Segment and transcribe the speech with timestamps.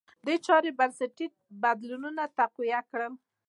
[0.25, 1.27] دې چارې بنسټي
[1.63, 3.13] بدلونونه تقویه کړل.